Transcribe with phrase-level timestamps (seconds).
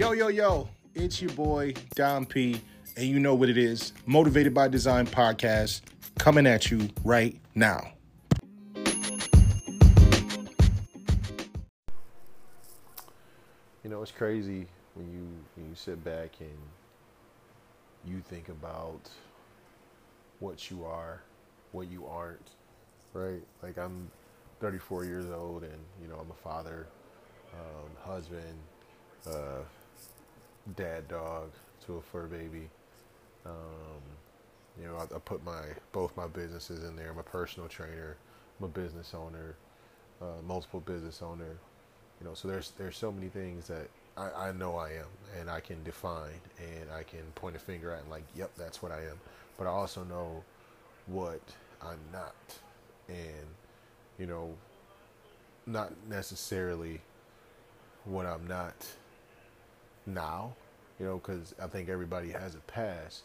[0.00, 2.58] Yo, yo, yo, it's your boy, Dom P,
[2.96, 5.82] and you know what it is Motivated by Design podcast
[6.18, 7.92] coming at you right now.
[13.84, 16.48] You know, it's crazy when you when you sit back and
[18.06, 19.10] you think about
[20.38, 21.20] what you are,
[21.72, 22.48] what you aren't,
[23.12, 23.42] right?
[23.62, 24.10] Like I'm
[24.60, 26.86] 34 years old, and you know I'm a father,
[27.52, 28.56] um, husband,
[29.26, 29.60] uh,
[30.76, 31.50] dad, dog
[31.86, 32.68] to a fur baby.
[33.46, 34.02] Um,
[34.80, 37.10] you know, I, I, put my both my businesses in there.
[37.10, 38.16] I'm a personal trainer.
[38.58, 39.56] I'm a business owner,
[40.20, 41.56] uh, multiple business owner.
[42.20, 45.06] You know, so there's there's so many things that I, I know I am,
[45.38, 48.82] and I can define, and I can point a finger at, and like, yep, that's
[48.82, 49.18] what I am.
[49.58, 50.44] But I also know
[51.06, 51.40] what
[51.82, 52.34] I'm not,
[53.08, 53.46] and
[54.18, 54.54] you know,
[55.66, 57.00] not necessarily
[58.04, 58.74] what I'm not
[60.10, 60.54] now,
[60.98, 63.22] you know, because I think everybody has a past,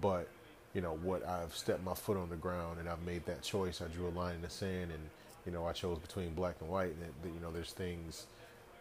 [0.00, 0.28] but
[0.74, 3.80] you know what I've stepped my foot on the ground and I've made that choice.
[3.82, 5.00] I drew a line in the sand, and
[5.46, 6.92] you know I chose between black and white.
[6.92, 8.26] And that, you know, there's things,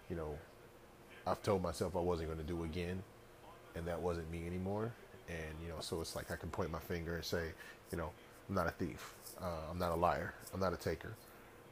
[0.10, 0.38] you know,
[1.26, 3.02] I've told myself I wasn't going to do again,
[3.76, 4.92] and that wasn't me anymore.
[5.30, 7.50] And you know, so it's like I can point my finger and say,
[7.92, 8.12] you know,
[8.50, 9.14] I'm not a thief.
[9.42, 10.34] Uh, I'm not a liar.
[10.54, 11.14] I'm not a taker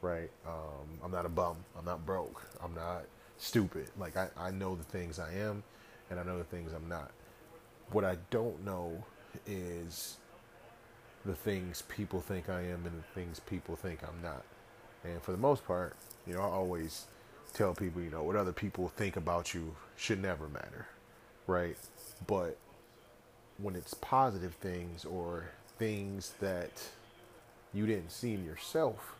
[0.02, 0.30] right?
[0.46, 1.56] Um, I'm not a bum.
[1.78, 2.42] I'm not broke.
[2.62, 3.04] I'm not
[3.38, 3.88] stupid.
[3.98, 5.62] Like I, I know the things I am,
[6.10, 7.10] and I know the things I'm not.
[7.92, 9.04] What I don't know
[9.46, 10.16] is
[11.24, 14.44] the things people think I am and the things people think I'm not.
[15.04, 17.06] And for the most part, you know, I always
[17.52, 20.86] tell people, you know, what other people think about you should never matter,
[21.46, 21.76] right?
[22.26, 22.56] But
[23.58, 26.70] when it's positive things or things that
[27.72, 29.16] you didn't see in yourself,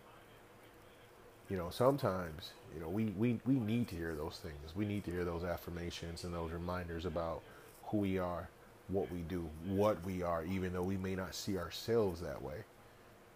[1.48, 4.74] you know, sometimes, you know, we, we, we need to hear those things.
[4.74, 7.42] We need to hear those affirmations and those reminders about
[7.84, 8.48] who we are,
[8.88, 12.64] what we do, what we are, even though we may not see ourselves that way.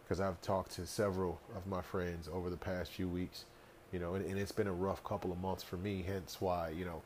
[0.03, 3.45] Because I've talked to several of my friends over the past few weeks,
[3.93, 6.71] you know, and, and it's been a rough couple of months for me, hence why,
[6.71, 7.03] you know,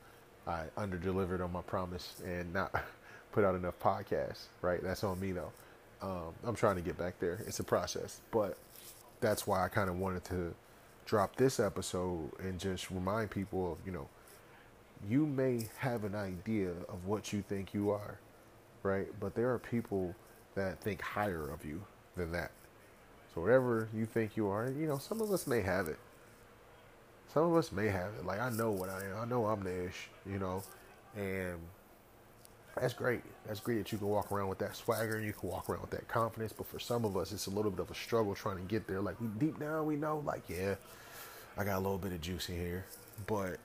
[0.47, 2.75] I underdelivered on my promise and not
[3.33, 4.83] put out enough podcasts, right?
[4.83, 5.53] That's on me though.
[6.01, 7.41] Um, I'm trying to get back there.
[7.47, 8.57] It's a process, but
[9.21, 10.55] that's why I kind of wanted to
[11.05, 14.09] drop this episode and just remind people of, you know,
[15.09, 18.19] you may have an idea of what you think you are,
[18.83, 19.09] right?
[19.21, 20.15] But there are people
[20.55, 21.83] that think higher of you
[22.17, 22.53] than that.
[23.35, 25.99] So whatever you think you are, you know, some of us may have it.
[27.33, 28.25] Some of us may have it.
[28.25, 29.17] Like I know what I am.
[29.21, 30.63] I know I'm the ish, you know,
[31.17, 31.59] and
[32.81, 33.23] that's great.
[33.47, 35.83] That's great that you can walk around with that swagger and you can walk around
[35.83, 36.53] with that confidence.
[36.53, 38.87] But for some of us, it's a little bit of a struggle trying to get
[38.87, 39.01] there.
[39.01, 40.75] Like deep down, we know, like yeah,
[41.57, 42.85] I got a little bit of juice in here,
[43.27, 43.59] but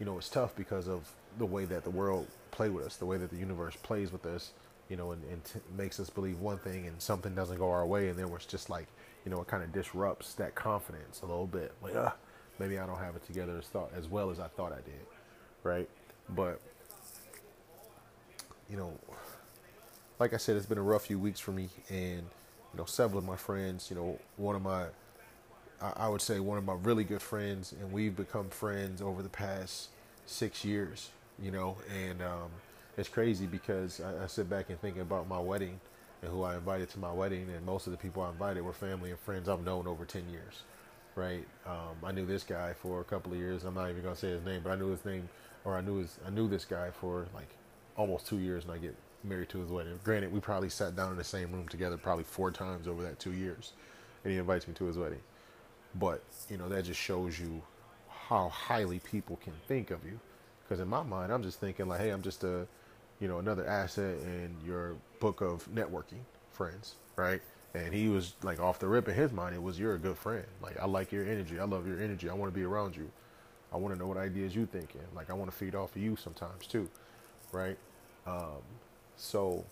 [0.00, 1.08] you know it's tough because of
[1.38, 4.26] the way that the world play with us, the way that the universe plays with
[4.26, 4.52] us.
[4.88, 7.86] You know, and, and t- makes us believe one thing, and something doesn't go our
[7.86, 8.88] way, and then we're just like,
[9.24, 11.72] you know, it kind of disrupts that confidence a little bit.
[11.82, 12.14] Like, ah,
[12.58, 15.06] maybe I don't have it together as thought as well as I thought I did,
[15.62, 15.88] right?
[16.28, 16.60] But
[18.72, 18.90] you know,
[20.18, 22.22] like I said, it's been a rough few weeks for me, and
[22.72, 24.86] you know, several of my friends, you know, one of my,
[25.82, 29.28] I, would say one of my really good friends, and we've become friends over the
[29.28, 29.90] past
[30.24, 32.48] six years, you know, and um,
[32.96, 35.78] it's crazy because I, I sit back and think about my wedding
[36.22, 38.72] and who I invited to my wedding, and most of the people I invited were
[38.72, 40.62] family and friends I've known over ten years,
[41.14, 41.46] right?
[41.66, 43.64] Um, I knew this guy for a couple of years.
[43.64, 45.28] I'm not even gonna say his name, but I knew his name,
[45.62, 47.50] or I knew his, I knew this guy for like
[47.96, 49.98] almost two years and I get married to his wedding.
[50.04, 53.18] Granted, we probably sat down in the same room together probably four times over that
[53.18, 53.72] two years,
[54.24, 55.20] and he invites me to his wedding.
[55.94, 57.62] But you know that just shows you
[58.08, 60.18] how highly people can think of you.
[60.62, 62.66] Because in my mind, I'm just thinking like, hey, I'm just a,
[63.20, 66.22] you know, another asset in your book of networking
[66.52, 67.42] friends, right?
[67.74, 70.16] And he was like off the rip in his mind, it was you're a good
[70.16, 70.44] friend.
[70.62, 73.10] Like I like your energy, I love your energy, I want to be around you.
[73.72, 75.00] I want to know what ideas you're thinking.
[75.14, 76.88] Like I want to feed off of you sometimes too
[77.52, 77.76] right?
[78.26, 78.62] Um,
[79.16, 79.64] so,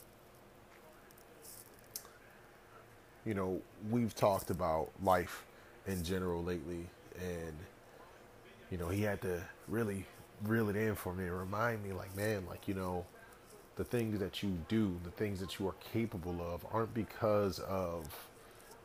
[3.24, 3.60] you know,
[3.90, 5.44] we've talked about life
[5.86, 6.86] in general lately,
[7.18, 7.54] and
[8.70, 10.04] you know, he had to really
[10.44, 13.04] reel it in for me and remind me, like, man, like you know,
[13.76, 18.06] the things that you do, the things that you are capable of, aren't because of,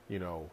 [0.09, 0.49] you know,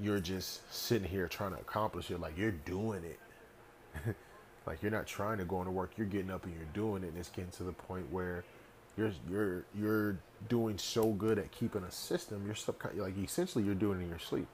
[0.00, 2.20] you're just sitting here trying to accomplish it.
[2.20, 4.14] Like you're doing it.
[4.66, 7.08] Like you're not trying to go into work, you're getting up and you're doing it,
[7.08, 8.44] and it's getting to the point where
[8.96, 10.18] you're you're you're
[10.48, 12.44] doing so good at keeping a system.
[12.44, 14.46] You're subcon- like essentially you're doing it in your sleep.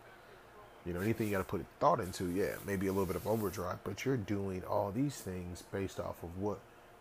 [0.84, 3.26] You know, anything you got to put thought into, yeah, maybe a little bit of
[3.26, 6.60] overdrive, but you're doing all these things based off of what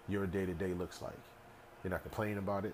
[0.09, 1.13] your day to day looks like.
[1.83, 2.73] You're not complaining about it,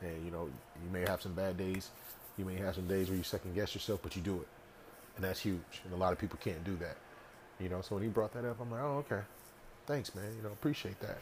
[0.00, 0.48] and you know
[0.84, 1.90] you may have some bad days.
[2.38, 4.46] You may have some days where you second guess yourself, but you do it,
[5.16, 5.82] and that's huge.
[5.84, 6.96] And a lot of people can't do that.
[7.58, 9.22] You know, so when he brought that up, I'm like, oh okay,
[9.86, 10.34] thanks, man.
[10.36, 11.18] You know, appreciate that.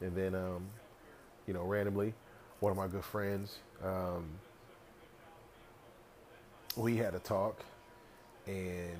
[0.00, 0.66] And then, um,
[1.46, 2.14] you know, randomly,
[2.60, 4.26] one of my good friends, um,
[6.76, 7.64] we had a talk,
[8.46, 8.98] and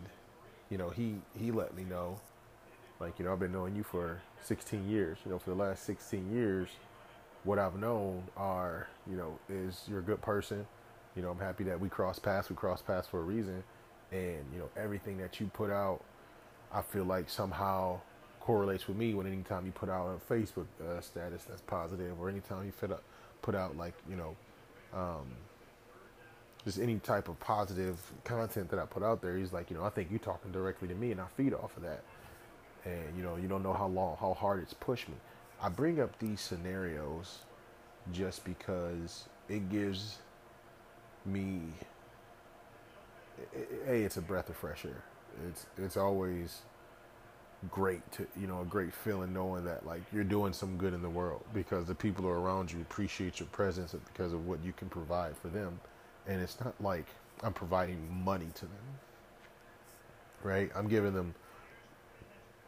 [0.71, 2.21] you know, he he let me know,
[3.01, 5.19] like, you know, I've been knowing you for 16 years.
[5.25, 6.69] You know, for the last 16 years,
[7.45, 10.67] what I've known are, you know, is you're a good person.
[11.15, 12.51] You know, I'm happy that we cross paths.
[12.51, 13.63] We cross paths for a reason,
[14.11, 16.03] and you know, everything that you put out,
[16.73, 18.01] I feel like somehow
[18.49, 22.31] correlates with me when anytime you put out a Facebook uh, status that's positive or
[22.31, 23.03] anytime you fit up,
[23.43, 24.35] put out like you know
[24.95, 25.27] um,
[26.65, 29.85] just any type of positive content that I put out there he's like you know
[29.85, 32.03] I think you're talking directly to me and I feed off of that.
[32.87, 35.17] And you know you don't know how long how hard it's pushed me.
[35.63, 37.41] I bring up these scenarios
[38.13, 40.21] just because it gives
[41.27, 41.61] me
[43.87, 45.05] a it's a breath of fresh air.
[45.51, 46.63] It's it's always
[47.71, 51.03] great to you know a great feeling knowing that like you're doing some good in
[51.03, 54.89] the world because the people around you appreciate your presence because of what you can
[54.89, 55.81] provide for them.
[56.27, 57.07] And it's not like
[57.43, 58.99] i'm providing money to them
[60.45, 60.71] right?
[60.77, 61.35] I'm giving them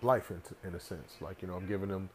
[0.03, 1.17] life in, in a sense.
[1.21, 2.11] Like you know i'm giving them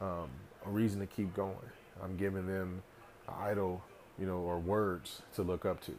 [0.00, 0.30] um,
[0.66, 1.56] a reason to keep going.
[2.02, 2.82] I'm giving them
[3.28, 3.82] idol
[4.18, 5.92] you know or words to look up to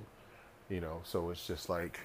[0.70, 1.02] you know?
[1.04, 2.00] So it's just like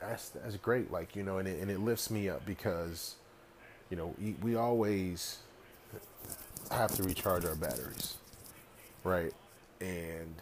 [0.00, 0.90] that's that's great.
[0.90, 3.16] Like you know, and it, and it lifts me up because
[3.90, 5.38] you know we, we always
[6.70, 8.16] have to recharge our batteries,
[9.04, 9.32] right?
[9.80, 10.34] And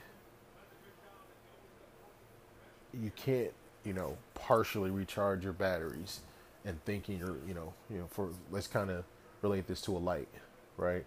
[3.02, 3.52] you can't
[3.84, 6.20] you know partially recharge your batteries
[6.64, 9.04] and thinking you're you know you know for let's kind of
[9.42, 10.28] relate this to a light,
[10.76, 11.04] right?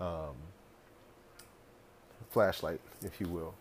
[0.00, 0.34] Um,
[2.30, 3.54] flashlight, if you will.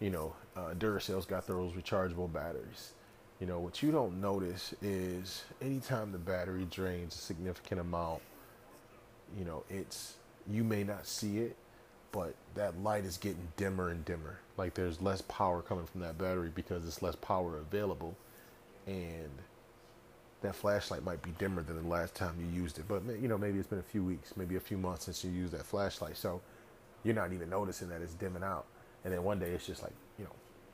[0.00, 2.92] You know, uh, Duracell's got those rechargeable batteries
[3.42, 8.22] you know, what you don't notice is anytime the battery drains a significant amount,
[9.36, 10.14] you know, it's
[10.48, 11.56] you may not see it,
[12.12, 14.38] but that light is getting dimmer and dimmer.
[14.56, 18.14] Like there's less power coming from that battery because it's less power available.
[18.86, 19.30] And
[20.42, 22.84] that flashlight might be dimmer than the last time you used it.
[22.86, 25.32] But you know, maybe it's been a few weeks, maybe a few months since you
[25.32, 26.16] used that flashlight.
[26.16, 26.40] So
[27.02, 28.66] you're not even noticing that it's dimming out.
[29.04, 29.94] And then one day it's just like,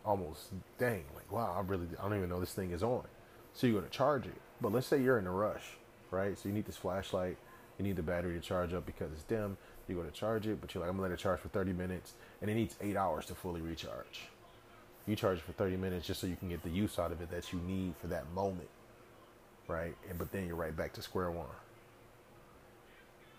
[0.09, 3.05] almost dang like wow I really I don't even know this thing is on.
[3.53, 4.41] So you're gonna charge it.
[4.61, 5.77] But let's say you're in a rush,
[6.11, 6.37] right?
[6.39, 7.37] So you need this flashlight,
[7.79, 9.59] you need the battery to charge up because it's dim.
[9.87, 12.15] You're gonna charge it, but you're like I'm gonna let it charge for 30 minutes,
[12.41, 14.29] and it needs eight hours to fully recharge.
[15.07, 17.21] You charge it for 30 minutes just so you can get the use out of
[17.21, 18.69] it that you need for that moment,
[19.67, 19.95] right?
[20.09, 21.47] And but then you're right back to square one.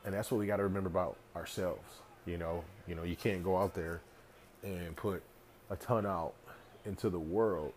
[0.05, 1.83] And that's what we got to remember about ourselves.
[2.25, 4.01] You know, you know, you can't go out there
[4.63, 5.21] and put
[5.69, 6.33] a ton out
[6.85, 7.73] into the world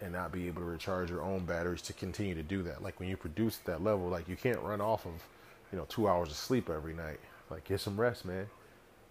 [0.00, 2.82] and not be able to recharge your own batteries to continue to do that.
[2.82, 5.12] Like when you produce at that level, like you can't run off of,
[5.72, 7.20] you know, two hours of sleep every night.
[7.50, 8.46] Like get some rest, man.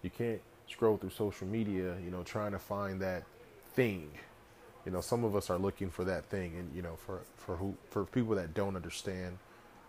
[0.02, 3.24] You can't scroll through social media, you know, trying to find that
[3.74, 4.10] thing.
[4.84, 7.56] You know, some of us are looking for that thing, and you know, for for
[7.56, 9.36] who for people that don't understand,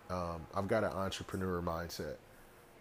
[0.09, 2.15] um, I've got an entrepreneur mindset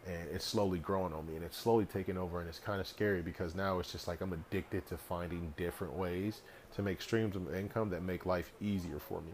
[0.06, 2.86] and it's slowly growing on me and it's slowly taking over and it's kind of
[2.86, 6.42] scary because now it's just like I'm addicted to finding different ways
[6.74, 9.32] to make streams of income that make life easier for me.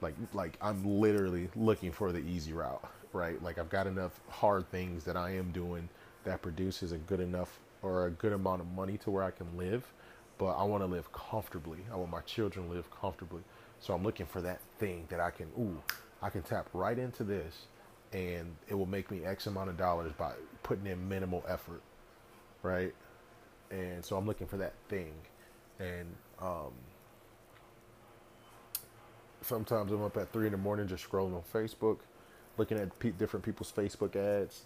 [0.00, 3.42] Like like I'm literally looking for the easy route, right?
[3.42, 5.88] Like I've got enough hard things that I am doing
[6.24, 9.46] that produces a good enough or a good amount of money to where I can
[9.58, 9.84] live,
[10.38, 11.78] but I want to live comfortably.
[11.92, 13.42] I want my children to live comfortably.
[13.80, 15.82] So I'm looking for that thing that I can ooh,
[16.22, 17.66] I can tap right into this
[18.14, 21.82] and it will make me X amount of dollars by putting in minimal effort,
[22.62, 22.94] right?
[23.70, 25.12] And so I'm looking for that thing,
[25.80, 26.06] and
[26.40, 26.72] um,
[29.42, 31.98] sometimes I'm up at three in the morning just scrolling on Facebook,
[32.56, 34.62] looking at pe- different people's Facebook ads,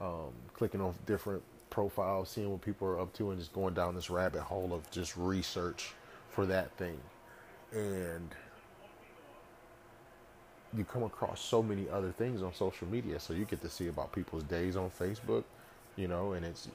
[0.00, 3.94] um, clicking on different profiles, seeing what people are up to, and just going down
[3.94, 5.94] this rabbit hole of just research
[6.28, 6.98] for that thing,
[7.72, 8.28] and
[10.76, 13.88] you come across so many other things on social media so you get to see
[13.88, 15.44] about people's days on facebook
[15.96, 16.68] you know and it's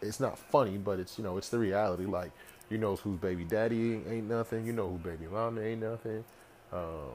[0.00, 2.30] it's not funny but it's you know it's the reality like
[2.70, 6.24] you know whose baby daddy ain't nothing you know who baby mama ain't nothing
[6.72, 7.12] um,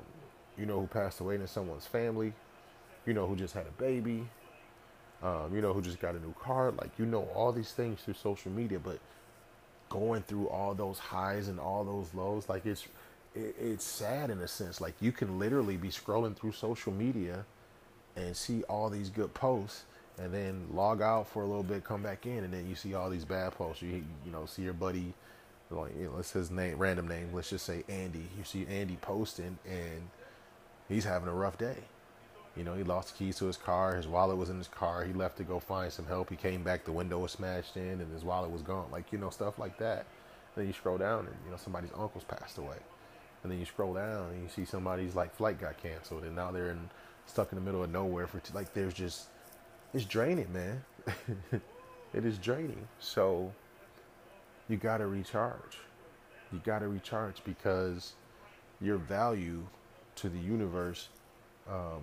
[0.58, 2.34] you know who passed away in someone's family
[3.06, 4.28] you know who just had a baby
[5.24, 8.02] um, you know who just got a new car like you know all these things
[8.02, 9.00] through social media but
[9.90, 12.88] going through all those highs and all those lows like it's
[13.36, 14.82] it, it's sad in a sense.
[14.82, 17.46] Like you can literally be scrolling through social media
[18.16, 19.84] and see all these good posts
[20.18, 22.94] and then log out for a little bit, come back in, and then you see
[22.94, 23.82] all these bad posts.
[23.82, 25.14] You you know see your buddy,
[25.70, 27.30] like you know, let's his name, random name.
[27.34, 28.26] Let's just say Andy.
[28.38, 30.10] You see Andy posting, and
[30.88, 31.78] he's having a rough day.
[32.56, 33.98] You know, he lost the keys to his car.
[33.98, 35.04] His wallet was in his car.
[35.04, 36.30] He left to go find some help.
[36.30, 36.86] He came back.
[36.86, 38.90] The window was smashed in, and his wallet was gone.
[38.92, 40.06] Like you know, stuff like that.
[40.56, 42.78] Then you scroll down, and you know somebody's uncle's passed away.
[43.46, 46.50] And then you scroll down, and you see somebody's like flight got canceled, and now
[46.50, 46.90] they're in
[47.28, 49.28] stuck in the middle of nowhere for like there's just
[49.94, 50.84] it's draining, man.
[52.16, 52.88] it is draining.
[52.98, 53.54] So
[54.68, 55.78] you got to recharge.
[56.52, 58.14] You got to recharge because
[58.82, 59.62] your value
[60.16, 61.10] to the universe
[61.70, 62.02] um,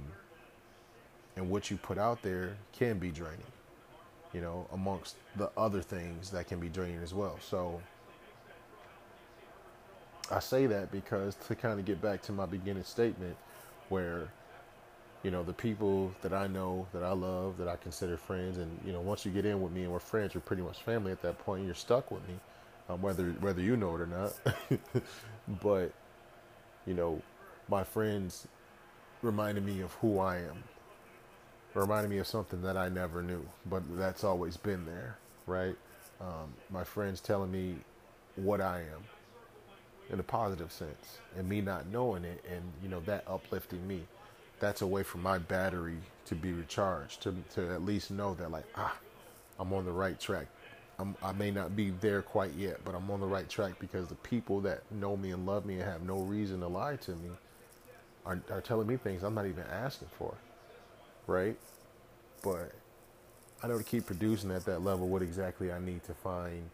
[1.35, 3.41] and what you put out there can be draining,
[4.33, 7.37] you know, amongst the other things that can be draining as well.
[7.41, 7.83] So
[10.33, 13.37] I say that because to kind of get back to my beginning statement
[13.91, 14.29] where
[15.25, 18.79] you know the people that I know that I love that I consider friends and
[18.87, 21.13] you know once you get in with me and we're friends you're pretty much family
[21.13, 22.35] at that point you're stuck with me
[22.91, 24.35] um, whether whether you know it or not.
[25.63, 25.93] But
[26.87, 27.23] you know
[27.69, 28.49] my friends
[29.23, 30.65] reminded me of who I am
[31.75, 35.77] reminded me of something that I never knew but that's always been there right?
[36.21, 37.77] Um, my friends telling me
[38.37, 39.05] what I am
[40.11, 44.03] in a positive sense and me not knowing it and you know that uplifting me
[44.61, 48.51] that's a way for my battery to be recharged to to at least know that
[48.51, 48.95] like ah
[49.59, 50.47] I'm on the right track.
[50.99, 54.09] I'm, I may not be there quite yet, but I'm on the right track because
[54.09, 57.13] the people that know me and love me and have no reason to lie to
[57.13, 57.31] me
[58.27, 60.35] are, are telling me things I'm not even asking for,
[61.27, 61.57] right?
[62.43, 62.73] But
[63.63, 66.69] I know to keep producing at that level, what exactly I need to find,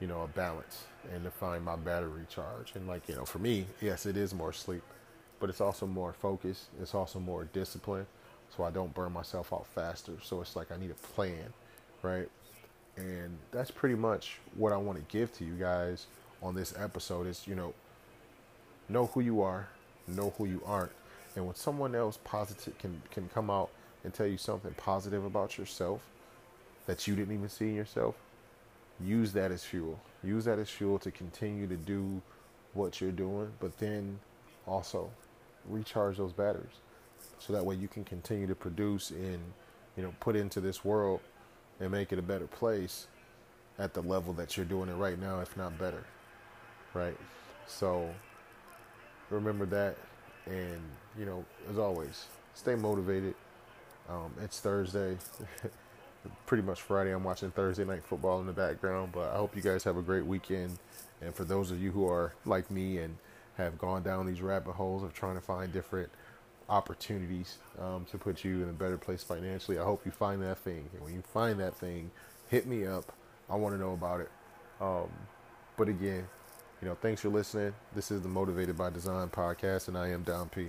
[0.00, 2.72] you know, a balance and to find my battery charge.
[2.74, 4.82] And like you know, for me, yes, it is more sleep
[5.40, 6.66] but it's also more focus.
[6.80, 8.06] It's also more discipline,
[8.54, 10.12] so I don't burn myself out faster.
[10.22, 11.52] So it's like I need a plan,
[12.02, 12.28] right?
[12.96, 16.06] And that's pretty much what I want to give to you guys
[16.42, 17.26] on this episode.
[17.26, 17.72] Is you know,
[18.88, 19.68] know who you are,
[20.06, 20.92] know who you aren't,
[21.34, 23.70] and when someone else positive can can come out
[24.04, 26.02] and tell you something positive about yourself
[26.86, 28.14] that you didn't even see in yourself,
[29.04, 29.98] use that as fuel.
[30.22, 32.20] Use that as fuel to continue to do
[32.74, 34.18] what you're doing, but then
[34.66, 35.10] also
[35.68, 36.80] recharge those batteries
[37.38, 39.40] so that way you can continue to produce and
[39.96, 41.20] you know put into this world
[41.80, 43.08] and make it a better place
[43.78, 46.04] at the level that you're doing it right now if not better
[46.94, 47.16] right?
[47.66, 48.08] So
[49.30, 49.96] remember that
[50.46, 50.80] and
[51.18, 53.34] you know as always stay motivated.
[54.08, 55.16] Um, it's thursday
[56.46, 59.62] pretty much friday i'm watching thursday night football in the background but i hope you
[59.62, 60.78] guys have a great weekend
[61.22, 63.16] and for those of you who are like me and
[63.56, 66.10] have gone down these rabbit holes of trying to find different
[66.68, 69.78] opportunities um, to put you in a better place financially.
[69.78, 70.88] I hope you find that thing.
[70.94, 72.10] And when you find that thing,
[72.48, 73.12] hit me up.
[73.50, 74.30] I want to know about it.
[74.80, 75.10] Um,
[75.76, 76.26] but again,
[76.80, 77.74] you know, thanks for listening.
[77.94, 80.68] This is the Motivated by Design podcast, and I am Don P.